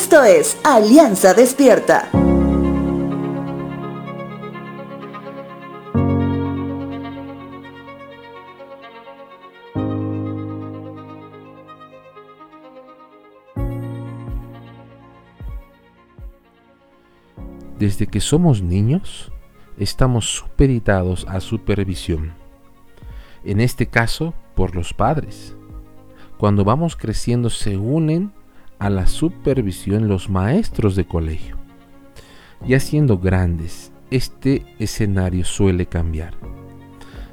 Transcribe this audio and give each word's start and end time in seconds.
Esto 0.00 0.22
es 0.22 0.56
Alianza 0.62 1.34
Despierta. 1.34 2.08
Desde 17.76 18.06
que 18.06 18.20
somos 18.20 18.62
niños, 18.62 19.32
estamos 19.78 20.32
supeditados 20.32 21.26
a 21.28 21.40
supervisión. 21.40 22.34
En 23.42 23.60
este 23.60 23.88
caso, 23.88 24.32
por 24.54 24.76
los 24.76 24.94
padres. 24.94 25.56
Cuando 26.38 26.62
vamos 26.64 26.94
creciendo 26.94 27.50
se 27.50 27.76
unen 27.76 28.37
a 28.78 28.90
la 28.90 29.06
supervisión 29.06 30.08
los 30.08 30.28
maestros 30.30 30.96
de 30.96 31.06
colegio. 31.06 31.56
Ya 32.66 32.80
siendo 32.80 33.18
grandes, 33.18 33.92
este 34.10 34.64
escenario 34.78 35.44
suele 35.44 35.86
cambiar, 35.86 36.34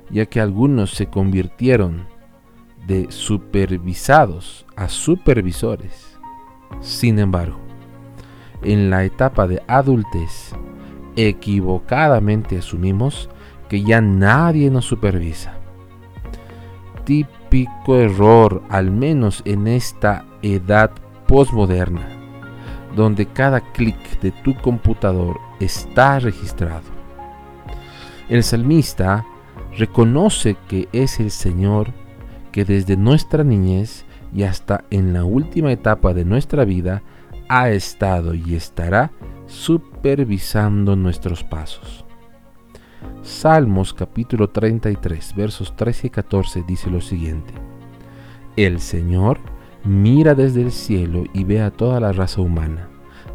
ya 0.10 0.26
que 0.26 0.40
algunos 0.40 0.92
se 0.92 1.08
convirtieron 1.08 2.08
de 2.86 3.08
supervisados 3.10 4.66
a 4.76 4.90
supervisores. 4.90 6.18
Sin 6.82 7.20
embargo, 7.20 7.60
en 8.62 8.90
la 8.90 9.04
etapa 9.04 9.48
de 9.48 9.62
adultez, 9.68 10.54
equivocadamente 11.16 12.58
asumimos 12.58 13.30
que 13.70 13.84
ya 13.84 14.02
nadie 14.02 14.70
nos 14.70 14.86
supervisa. 14.86 15.58
Típico 17.04 17.98
error, 17.98 18.64
al 18.70 18.92
menos 18.92 19.42
en 19.46 19.68
esta 19.68 20.26
edad 20.42 20.92
postmoderna, 21.28 22.08
donde 22.96 23.26
cada 23.26 23.62
clic 23.74 24.20
de 24.22 24.32
tu 24.32 24.56
computador 24.56 25.40
está 25.60 26.20
registrado. 26.20 26.96
El 28.30 28.44
salmista 28.44 29.26
reconoce 29.78 30.56
que 30.68 30.88
es 30.92 31.20
el 31.20 31.32
Señor 31.32 31.94
que 32.52 32.66
desde 32.66 32.96
nuestra 32.96 33.44
niñez 33.44 34.06
y 34.34 34.44
hasta 34.44 34.86
en 34.90 35.14
la 35.14 35.24
última 35.24 35.72
etapa 35.72 36.14
de 36.14 36.26
nuestra 36.26 36.66
vida 36.66 37.04
ha 37.50 37.70
estado 37.70 38.34
y 38.34 38.56
estará 38.56 39.12
supervisando 39.46 40.96
nuestros 40.96 41.44
pasos. 41.44 42.06
Salmos 43.22 43.94
capítulo 43.94 44.50
33 44.50 45.36
versos 45.36 45.76
13 45.76 46.08
y 46.08 46.10
14 46.10 46.64
dice 46.68 46.90
lo 46.90 47.02
siguiente. 47.02 47.54
El 48.56 48.80
Señor 48.80 49.40
mira 49.86 50.34
desde 50.36 50.62
el 50.62 50.72
cielo 50.72 51.24
y 51.34 51.44
ve 51.44 51.62
a 51.62 51.72
toda 51.72 52.00
la 52.00 52.12
raza 52.12 52.42
humana. 52.42 52.90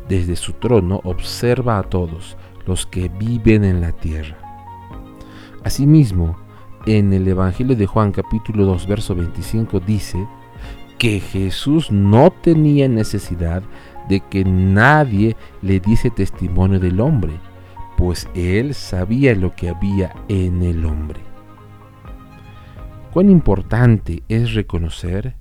Desde 0.08 0.36
su 0.36 0.54
trono 0.54 1.00
observa 1.04 1.78
a 1.78 1.84
todos 1.84 2.36
los 2.66 2.86
que 2.86 3.08
viven 3.08 3.64
en 3.64 3.80
la 3.80 3.92
tierra. 3.92 4.36
Asimismo, 5.64 6.36
en 6.86 7.12
el 7.12 7.28
Evangelio 7.28 7.76
de 7.76 7.86
Juan 7.86 8.10
capítulo 8.10 8.64
2 8.64 8.86
verso 8.86 9.14
25 9.14 9.80
dice 9.80 10.26
que 10.98 11.20
Jesús 11.20 11.90
no 11.90 12.30
tenía 12.30 12.88
necesidad 12.88 13.62
de 14.08 14.20
que 14.20 14.44
nadie 14.44 15.36
le 15.62 15.78
diese 15.78 16.10
testimonio 16.10 16.80
del 16.80 17.00
hombre, 17.00 17.34
pues 17.96 18.28
él 18.34 18.74
sabía 18.74 19.34
lo 19.34 19.54
que 19.54 19.68
había 19.68 20.14
en 20.28 20.62
el 20.62 20.84
hombre. 20.84 21.20
Cuán 23.12 23.30
importante 23.30 24.22
es 24.28 24.54
reconocer 24.54 25.36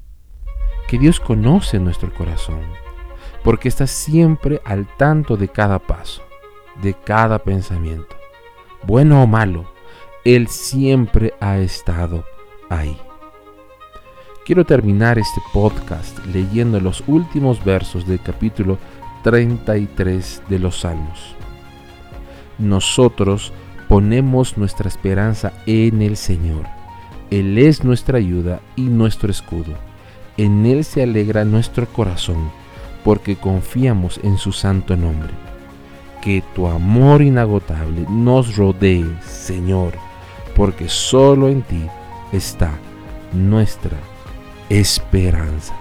que 0.89 0.97
Dios 0.97 1.19
conoce 1.19 1.77
nuestro 1.77 2.11
corazón, 2.11 2.61
porque 3.43 3.67
está 3.67 3.85
siempre 3.85 4.59
al 4.65 4.87
tanto 4.97 5.37
de 5.37 5.47
cada 5.47 5.77
paso, 5.77 6.23
de 6.81 6.95
cada 6.95 7.37
pensamiento, 7.37 8.15
bueno 8.87 9.21
o 9.21 9.27
malo, 9.27 9.71
Él 10.25 10.47
siempre 10.47 11.35
ha 11.39 11.59
estado 11.59 12.25
ahí. 12.71 12.97
Quiero 14.43 14.65
terminar 14.65 15.19
este 15.19 15.39
podcast 15.53 16.25
leyendo 16.25 16.79
los 16.79 17.03
últimos 17.05 17.63
versos 17.63 18.07
del 18.07 18.19
capítulo 18.19 18.79
33 19.23 20.41
de 20.49 20.57
los 20.57 20.79
Salmos. 20.79 21.35
Nosotros 22.57 23.53
ponemos 23.87 24.57
nuestra 24.57 24.87
esperanza 24.87 25.53
en 25.67 26.01
el 26.01 26.17
Señor. 26.17 26.65
Él 27.29 27.59
es 27.59 27.83
nuestra 27.83 28.17
ayuda 28.17 28.59
y 28.75 28.85
nuestro 28.85 29.29
escudo 29.29 29.88
en 30.43 30.65
Él 30.65 30.85
se 30.85 31.03
alegra 31.03 31.43
nuestro 31.43 31.85
corazón, 31.87 32.49
porque 33.03 33.35
confiamos 33.35 34.19
en 34.23 34.37
su 34.37 34.51
santo 34.51 34.95
nombre. 34.95 35.33
Que 36.21 36.43
tu 36.55 36.67
amor 36.67 37.21
inagotable 37.21 38.05
nos 38.09 38.55
rodee, 38.55 39.05
Señor, 39.25 39.93
porque 40.55 40.87
solo 40.87 41.49
en 41.49 41.61
ti 41.61 41.85
está 42.31 42.71
nuestra 43.33 43.97
esperanza. 44.69 45.75